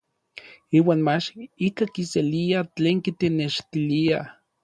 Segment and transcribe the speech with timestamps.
[0.77, 1.27] Iuan mach
[1.67, 4.19] ikaj kiselia tlen kitenextilia.